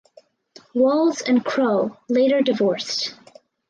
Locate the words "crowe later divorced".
1.45-3.13